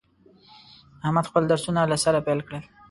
[1.05, 2.63] احمد خپل درسونه له سره پیل کړل.